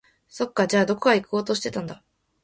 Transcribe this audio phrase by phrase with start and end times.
[0.27, 2.01] そっか、じゃあ、どこか行こうとしていたんだ